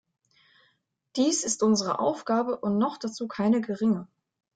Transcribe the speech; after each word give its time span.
Dies 1.15 1.43
ist 1.43 1.61
unsere 1.61 1.99
Aufgabe 1.99 2.57
und 2.57 2.79
noch 2.79 2.97
dazu 2.97 3.27
keine 3.27 3.61
geringe. 3.61 4.07